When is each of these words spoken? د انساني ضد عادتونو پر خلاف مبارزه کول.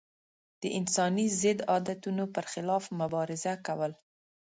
د 0.61 0.63
انساني 0.79 1.25
ضد 1.41 1.59
عادتونو 1.71 2.23
پر 2.35 2.45
خلاف 2.53 2.83
مبارزه 2.99 3.53
کول. 3.65 3.91